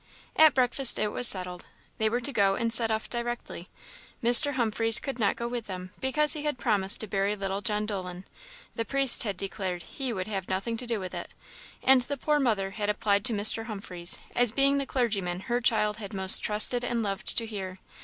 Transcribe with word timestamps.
At 0.35 0.55
breakfast 0.55 0.97
it 0.97 1.09
was 1.09 1.27
settled. 1.27 1.67
They 1.99 2.09
were 2.09 2.21
to 2.21 2.33
go, 2.33 2.55
and 2.55 2.73
set 2.73 2.89
off 2.89 3.07
directly. 3.07 3.69
Mr. 4.23 4.53
Humphreys 4.53 4.97
could 4.99 5.19
not 5.19 5.35
go 5.35 5.47
with 5.47 5.67
them, 5.67 5.91
because 5.99 6.33
he 6.33 6.41
had 6.43 6.57
promised 6.57 7.01
to 7.01 7.07
bury 7.07 7.35
little 7.35 7.61
John 7.61 7.85
Dolan; 7.85 8.25
the 8.73 8.83
priest 8.83 9.21
had 9.21 9.37
declared 9.37 9.83
he 9.83 10.11
would 10.11 10.25
have 10.25 10.49
nothing 10.49 10.75
to 10.77 10.87
do 10.87 10.99
with 10.99 11.13
it; 11.13 11.29
and 11.83 12.01
the 12.01 12.17
poor 12.17 12.39
mother 12.39 12.71
had 12.71 12.89
applied 12.89 13.23
to 13.25 13.33
Mr. 13.33 13.65
Humphreys, 13.65 14.17
as 14.35 14.51
being 14.51 14.79
the 14.79 14.87
clergyman 14.87 15.41
her 15.41 15.61
child 15.61 15.97
had 15.97 16.13
most 16.15 16.39
trusted 16.39 16.83
and 16.83 17.03
loved 17.03 17.37
to 17.37 17.45
hear. 17.45 17.77